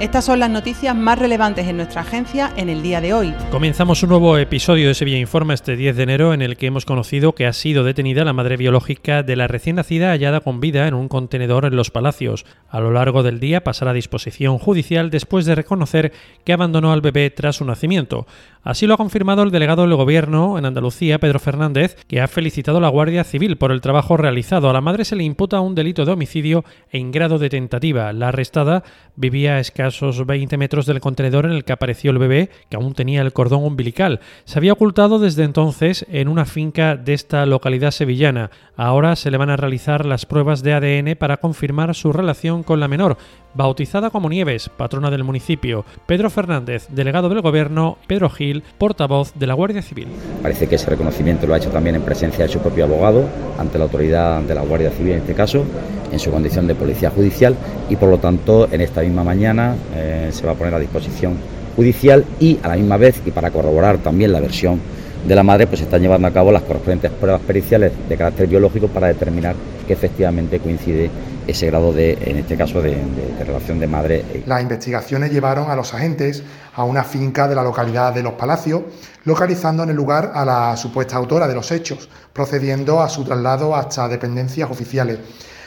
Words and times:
Estas 0.00 0.24
son 0.24 0.40
las 0.40 0.50
noticias 0.50 0.94
más 0.96 1.20
relevantes 1.20 1.68
en 1.68 1.76
nuestra 1.76 2.00
agencia 2.00 2.52
en 2.56 2.68
el 2.68 2.82
día 2.82 3.00
de 3.00 3.14
hoy. 3.14 3.32
Comenzamos 3.52 4.02
un 4.02 4.08
nuevo 4.08 4.36
episodio 4.36 4.88
de 4.88 4.94
Sevilla 4.94 5.18
Informa 5.18 5.54
este 5.54 5.76
10 5.76 5.96
de 5.96 6.02
enero 6.02 6.34
en 6.34 6.42
el 6.42 6.56
que 6.56 6.66
hemos 6.66 6.84
conocido 6.84 7.36
que 7.36 7.46
ha 7.46 7.52
sido 7.52 7.84
detenida 7.84 8.24
la 8.24 8.32
madre 8.32 8.56
biológica 8.56 9.22
de 9.22 9.36
la 9.36 9.46
recién 9.46 9.76
nacida 9.76 10.10
hallada 10.10 10.40
con 10.40 10.58
vida 10.58 10.88
en 10.88 10.94
un 10.94 11.06
contenedor 11.06 11.64
en 11.64 11.76
Los 11.76 11.92
Palacios. 11.92 12.44
A 12.68 12.80
lo 12.80 12.90
largo 12.90 13.22
del 13.22 13.38
día 13.38 13.62
pasará 13.62 13.92
a 13.92 13.94
disposición 13.94 14.58
judicial 14.58 15.10
después 15.10 15.46
de 15.46 15.54
reconocer 15.54 16.12
que 16.44 16.52
abandonó 16.52 16.92
al 16.92 17.00
bebé 17.00 17.30
tras 17.30 17.56
su 17.56 17.64
nacimiento. 17.64 18.26
Así 18.64 18.86
lo 18.86 18.94
ha 18.94 18.96
confirmado 18.96 19.42
el 19.42 19.50
delegado 19.50 19.82
del 19.82 19.94
Gobierno 19.94 20.58
en 20.58 20.64
Andalucía, 20.64 21.18
Pedro 21.18 21.38
Fernández, 21.38 21.96
que 22.08 22.22
ha 22.22 22.28
felicitado 22.28 22.78
a 22.78 22.80
la 22.80 22.88
Guardia 22.88 23.22
Civil 23.22 23.58
por 23.58 23.70
el 23.70 23.82
trabajo 23.82 24.16
realizado. 24.16 24.70
A 24.70 24.72
la 24.72 24.80
madre 24.80 25.04
se 25.04 25.16
le 25.16 25.22
imputa 25.22 25.60
un 25.60 25.74
delito 25.74 26.06
de 26.06 26.12
homicidio 26.12 26.64
en 26.90 27.12
grado 27.12 27.38
de 27.38 27.50
tentativa. 27.50 28.10
La 28.14 28.28
arrestada 28.28 28.82
vivía 29.16 29.56
a 29.56 29.60
escasos 29.88 30.24
20 30.24 30.56
metros 30.56 30.86
del 30.86 31.00
contenedor 31.00 31.44
en 31.44 31.52
el 31.52 31.64
que 31.64 31.72
apareció 31.72 32.10
el 32.10 32.18
bebé, 32.18 32.48
que 32.70 32.76
aún 32.76 32.94
tenía 32.94 33.20
el 33.20 33.32
cordón 33.32 33.64
umbilical. 33.64 34.20
Se 34.44 34.58
había 34.58 34.72
ocultado 34.72 35.18
desde 35.18 35.44
entonces 35.44 36.06
en 36.08 36.28
una 36.28 36.46
finca 36.46 36.96
de 36.96 37.12
esta 37.12 37.44
localidad 37.44 37.90
sevillana. 37.90 38.50
Ahora 38.76 39.14
se 39.14 39.30
le 39.30 39.36
van 39.36 39.50
a 39.50 39.56
realizar 39.56 40.06
las 40.06 40.24
pruebas 40.24 40.62
de 40.62 40.72
ADN 40.72 41.16
para 41.16 41.36
confirmar 41.36 41.94
su 41.94 42.12
relación 42.12 42.62
con 42.62 42.80
la 42.80 42.88
menor, 42.88 43.18
bautizada 43.54 44.10
como 44.10 44.28
Nieves, 44.28 44.68
patrona 44.68 45.10
del 45.10 45.24
municipio, 45.24 45.84
Pedro 46.06 46.30
Fernández, 46.30 46.86
delegado 46.90 47.28
del 47.28 47.40
Gobierno, 47.40 47.98
Pedro 48.06 48.30
Gil, 48.30 48.62
portavoz 48.78 49.32
de 49.34 49.46
la 49.46 49.54
Guardia 49.54 49.82
Civil. 49.82 50.08
Parece 50.42 50.68
que 50.68 50.74
ese 50.74 50.90
reconocimiento 50.90 51.46
lo 51.46 51.54
ha 51.54 51.58
hecho 51.58 51.70
también 51.70 51.96
en 51.96 52.02
presencia 52.02 52.46
de 52.46 52.52
su 52.52 52.58
propio 52.58 52.84
abogado, 52.84 53.24
ante 53.58 53.78
la 53.78 53.84
autoridad 53.84 54.42
de 54.42 54.54
la 54.54 54.62
Guardia 54.62 54.90
Civil 54.90 55.12
en 55.12 55.18
este 55.18 55.34
caso, 55.34 55.64
en 56.12 56.18
su 56.18 56.30
condición 56.30 56.66
de 56.66 56.74
policía 56.74 57.10
judicial 57.10 57.56
y 57.88 57.96
por 57.96 58.08
lo 58.08 58.18
tanto 58.18 58.68
en 58.70 58.80
esta 58.80 59.02
misma 59.02 59.24
mañana 59.24 59.76
eh, 59.94 60.28
se 60.32 60.46
va 60.46 60.52
a 60.52 60.54
poner 60.54 60.74
a 60.74 60.78
disposición 60.78 61.36
judicial 61.76 62.24
y 62.40 62.58
a 62.62 62.68
la 62.68 62.76
misma 62.76 62.96
vez 62.96 63.20
y 63.24 63.30
para 63.30 63.50
corroborar 63.50 63.98
también 63.98 64.32
la 64.32 64.40
versión 64.40 64.80
de 65.26 65.34
la 65.34 65.42
madre, 65.42 65.66
pues 65.66 65.78
se 65.78 65.84
están 65.84 66.02
llevando 66.02 66.28
a 66.28 66.30
cabo 66.30 66.52
las 66.52 66.62
correspondientes 66.62 67.10
pruebas 67.12 67.40
periciales 67.40 67.92
de 68.08 68.16
carácter 68.16 68.46
biológico 68.46 68.88
para 68.88 69.08
determinar 69.08 69.56
que 69.86 69.94
efectivamente 69.94 70.58
coincide 70.58 71.10
ese 71.46 71.66
grado 71.66 71.92
de, 71.92 72.12
en 72.20 72.38
este 72.38 72.56
caso, 72.56 72.80
de, 72.80 72.96
relación 73.38 73.78
de 73.78 73.86
madre. 73.86 74.24
E 74.32 74.42
Las 74.46 74.62
investigaciones 74.62 75.30
llevaron 75.30 75.70
a 75.70 75.76
los 75.76 75.92
agentes 75.94 76.42
a 76.74 76.84
una 76.84 77.04
finca 77.04 77.48
de 77.48 77.54
la 77.54 77.62
localidad 77.62 78.12
de 78.12 78.22
Los 78.22 78.34
Palacios, 78.34 78.82
localizando 79.24 79.82
en 79.82 79.90
el 79.90 79.96
lugar 79.96 80.32
a 80.34 80.44
la 80.44 80.76
supuesta 80.76 81.16
autora 81.16 81.46
de 81.46 81.54
los 81.54 81.70
hechos, 81.70 82.08
procediendo 82.32 83.00
a 83.00 83.08
su 83.08 83.24
traslado 83.24 83.74
hasta 83.74 84.08
dependencias 84.08 84.70
oficiales. 84.70 85.18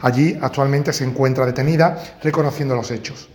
Allí 0.00 0.38
actualmente 0.40 0.92
se 0.92 1.04
encuentra 1.04 1.44
detenida, 1.44 1.98
reconociendo 2.22 2.74
los 2.74 2.90
hechos. 2.90 3.28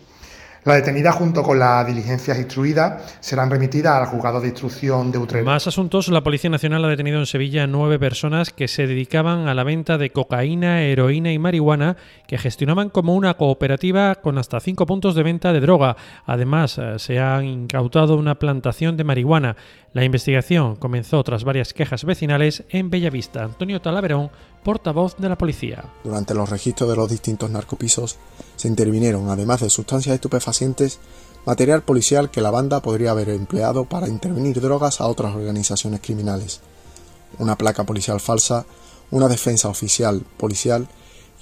La 0.65 0.75
detenida 0.75 1.11
junto 1.11 1.43
con 1.43 1.59
las 1.59 1.85
diligencias 1.85 2.37
instruidas 2.37 3.17
serán 3.19 3.49
remitidas 3.49 3.95
al 3.95 4.05
juzgado 4.05 4.39
de 4.39 4.47
instrucción 4.47 5.11
de 5.11 5.17
Utrecht. 5.17 5.45
Más 5.45 5.67
asuntos. 5.67 6.07
La 6.07 6.23
Policía 6.23 6.49
Nacional 6.49 6.85
ha 6.85 6.87
detenido 6.87 7.19
en 7.19 7.25
Sevilla 7.25 7.67
nueve 7.67 7.99
personas 7.99 8.51
que 8.51 8.69
se 8.69 8.87
dedicaban 8.87 9.49
a 9.49 9.53
la 9.55 9.65
venta 9.65 9.97
de 9.97 10.11
cocaína, 10.11 10.83
heroína 10.83 11.33
y 11.33 11.39
marihuana 11.39 11.97
que 12.27 12.37
gestionaban 12.37 12.89
como 12.89 13.13
una 13.13 13.33
cooperativa 13.33 14.15
con 14.15 14.37
hasta 14.37 14.61
cinco 14.61 14.85
puntos 14.85 15.15
de 15.15 15.23
venta 15.23 15.51
de 15.51 15.59
droga. 15.59 15.97
Además, 16.25 16.77
eh, 16.77 16.97
se 16.97 17.19
ha 17.19 17.43
incautado 17.43 18.15
una 18.15 18.35
plantación 18.35 18.95
de 18.95 19.03
marihuana. 19.03 19.57
La 19.91 20.05
investigación 20.05 20.77
comenzó 20.77 21.23
tras 21.23 21.43
varias 21.43 21.73
quejas 21.73 22.05
vecinales 22.05 22.63
en 22.69 22.89
Bellavista. 22.89 23.43
Antonio 23.43 23.81
Talaverón, 23.81 24.31
portavoz 24.63 25.17
de 25.17 25.27
la 25.27 25.37
policía. 25.37 25.83
Durante 26.05 26.33
los 26.33 26.49
registros 26.49 26.89
de 26.89 26.95
los 26.95 27.09
distintos 27.09 27.49
narcopisos 27.51 28.17
se 28.55 28.67
intervinieron, 28.67 29.29
además 29.29 29.61
de 29.61 29.69
sustancias 29.69 30.15
estupefacientes, 30.15 30.99
material 31.45 31.83
policial 31.83 32.31
que 32.31 32.41
la 32.41 32.51
banda 32.51 32.81
podría 32.81 33.11
haber 33.11 33.29
empleado 33.29 33.85
para 33.85 34.07
intervenir 34.07 34.61
drogas 34.61 35.01
a 35.01 35.07
otras 35.07 35.35
organizaciones 35.35 35.99
criminales, 36.01 36.61
una 37.39 37.57
placa 37.57 37.83
policial 37.83 38.19
falsa, 38.19 38.65
una 39.11 39.27
defensa 39.27 39.67
oficial 39.67 40.23
policial 40.37 40.87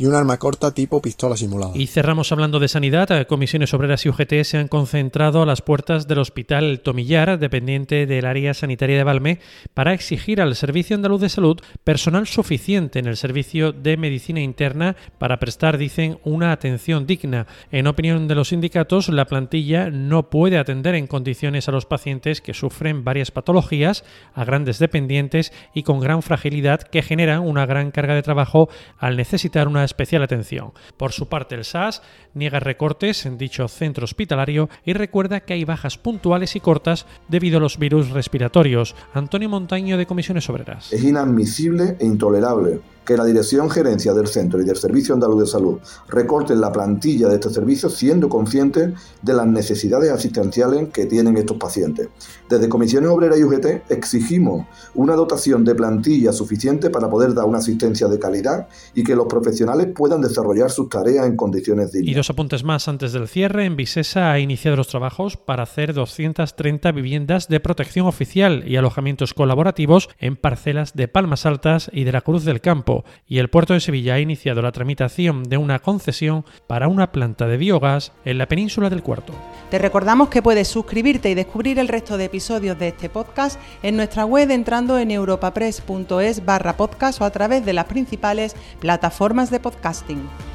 y 0.02 0.08
un 0.08 0.16
arma 0.16 0.40
corta 0.40 0.74
tipo 0.74 1.00
pistola 1.00 1.38
simulada. 1.38 1.74
Y 1.76 1.86
cerramos 1.86 2.32
hablando 2.32 2.60
de 2.60 2.68
sanidad. 2.68 3.28
Comisiones 3.28 3.72
Obreras 3.76 4.04
y 4.04 4.10
UGT 4.10 4.42
se 4.42 4.58
han 4.58 4.68
concentrado 4.68 5.44
a 5.44 5.46
las 5.46 5.62
puertas 5.62 6.08
del 6.08 6.18
Hospital 6.18 6.80
Tomillar, 6.80 7.38
dependiente 7.38 8.08
del 8.08 8.26
área 8.26 8.56
sanitaria 8.56 8.98
de 8.98 9.04
Valme, 9.04 9.38
para 9.76 9.94
exigir 9.94 10.42
al 10.42 10.56
Servicio 10.56 10.96
Andaluz 10.96 11.22
de 11.22 11.30
Salud 11.30 11.62
personal 11.84 12.26
suficiente 12.26 12.98
en 12.98 13.06
el 13.06 13.16
servicio 13.16 13.74
de 13.74 13.96
medicina 13.96 14.42
interna 14.42 14.96
para 15.20 15.38
prestar, 15.38 15.78
dicen, 15.78 16.18
una 16.24 16.52
atención 16.52 17.06
digna. 17.06 17.46
En 17.72 17.86
opinión 17.86 18.28
de 18.28 18.34
los 18.34 18.48
sindicatos, 18.48 19.08
la 19.08 19.26
plantilla 19.26 19.92
no 19.92 20.32
puede 20.32 20.58
atender 20.58 20.96
en 20.96 21.06
condiciones 21.06 21.68
a 21.68 21.74
los 21.74 21.86
pacientes 21.86 22.42
que 22.42 22.56
sufren 22.56 23.04
varias 23.04 23.30
patologías, 23.30 24.04
a 24.34 24.46
grandes 24.46 24.80
dependientes 24.80 25.54
y 25.76 25.84
con 25.84 26.00
gran 26.00 26.24
fragilidad 26.24 26.82
que 26.82 27.04
generan 27.04 27.42
una 27.42 27.68
gran 27.68 27.92
carga 27.92 28.16
de 28.16 28.24
trabajo 28.24 28.68
al 28.98 29.16
necesitar 29.16 29.68
una 29.68 29.91
especial 29.92 30.24
atención. 30.24 30.72
Por 30.98 31.12
su 31.12 31.28
parte, 31.28 31.56
el 31.56 31.66
SAS 31.66 32.02
niega 32.34 32.60
recortes 32.60 33.26
en 33.26 33.38
dicho 33.38 33.68
centro 33.68 34.06
hospitalario 34.06 34.70
y 34.86 34.94
recuerda 34.94 35.42
que 35.42 35.54
hay 35.54 35.66
bajas 35.66 35.98
puntuales 35.98 36.56
y 36.56 36.60
cortas 36.60 37.06
debido 37.28 37.58
a 37.58 37.62
los 37.62 37.78
virus 37.78 38.10
respiratorios. 38.10 38.96
Antonio 39.14 39.50
Montaño 39.50 39.98
de 39.98 40.06
Comisiones 40.06 40.50
Obreras. 40.50 40.92
Es 40.92 41.04
inadmisible 41.04 41.98
e 42.00 42.06
intolerable 42.06 42.82
que 43.06 43.18
la 43.18 43.26
Dirección 43.26 43.70
Gerencia 43.70 44.14
del 44.14 44.28
Centro 44.28 44.62
y 44.62 44.66
del 44.66 44.78
Servicio 44.78 45.14
Andaluz 45.14 45.42
de 45.42 45.48
Salud 45.48 45.80
recorten 46.08 46.62
la 46.62 46.72
plantilla 46.72 47.28
de 47.28 47.36
este 47.36 47.50
servicio 47.50 47.90
siendo 47.90 48.30
conscientes 48.30 48.94
de 49.22 49.34
las 49.34 49.48
necesidades 49.48 50.12
asistenciales 50.12 50.90
que 50.90 51.08
tienen 51.08 51.36
estos 51.38 51.58
pacientes. 51.58 52.10
Desde 52.50 52.70
Comisiones 52.70 53.10
Obreras 53.10 53.40
y 53.40 53.44
UGT 53.44 53.92
exigimos 53.92 54.68
una 54.94 55.16
dotación 55.16 55.66
de 55.66 55.76
plantilla 55.76 56.32
suficiente 56.32 56.90
para 56.90 57.10
poder 57.10 57.34
dar 57.34 57.46
una 57.46 57.58
asistencia 57.58 58.08
de 58.08 58.20
calidad 58.20 58.68
y 58.94 59.04
que 59.04 59.16
los 59.16 59.28
profesionales 59.72 59.96
puedan 59.96 60.22
desarrollar 60.22 60.72
sus 60.72 60.90
tareas 60.90 61.26
en 61.26 61.36
condiciones 61.36 61.92
dignas. 61.92 62.10
Y 62.10 62.14
dos 62.14 62.30
apuntes 62.30 62.64
más 62.64 62.88
antes 62.88 63.14
del 63.14 63.28
cierre. 63.28 63.66
En 63.66 63.76
Visesa 63.76 64.32
ha 64.32 64.40
iniciado 64.40 64.78
los 64.78 64.88
trabajos 64.88 65.38
para 65.38 65.64
hacer 65.64 65.94
230 65.94 66.92
viviendas 66.92 67.48
de 67.48 67.60
protección 67.60 68.08
oficial 68.08 68.64
y 68.68 68.78
alojamientos 68.78 69.34
colaborativos 69.34 70.10
en 70.20 70.36
parcelas 70.36 70.94
de 70.94 71.08
Palmas 71.08 71.46
Altas 71.46 71.90
y 71.94 72.04
de 72.04 72.12
la 72.12 72.22
Cruz 72.22 72.46
del 72.46 72.62
Campo 72.62 73.04
y 73.28 73.40
el 73.40 73.50
puerto 73.50 73.74
de 73.74 73.80
Sevilla 73.80 74.16
ha 74.16 74.20
iniciado 74.20 74.62
la 74.62 74.72
tramitación 74.72 75.44
de 75.44 75.58
una 75.58 75.80
concesión 75.80 76.46
para 76.68 76.88
una 76.88 77.12
planta 77.12 77.48
de 77.48 77.58
biogás 77.58 78.12
en 78.26 78.38
la 78.38 78.48
península 78.48 78.90
del 78.90 79.04
Cuarto. 79.04 79.34
Te 79.70 79.80
recordamos 79.80 80.30
que 80.30 80.42
puedes 80.42 80.68
suscribirte 80.68 81.30
y 81.30 81.36
descubrir 81.36 81.80
el 81.80 81.88
resto 81.88 82.18
de 82.18 82.26
episodios 82.26 82.78
de 82.78 82.90
este 82.90 83.10
podcast 83.10 83.60
en 83.84 83.96
nuestra 83.96 84.26
web 84.26 84.52
entrando 84.52 84.98
en 84.98 85.12
europapress.es 85.12 86.46
barra 86.46 86.78
podcast 86.78 87.22
o 87.22 87.26
a 87.26 87.32
través 87.32 87.66
de 87.66 87.74
las 87.74 87.86
principales 87.86 88.56
plataformas 88.80 89.50
de 89.50 89.61
podcasting. 89.62 90.51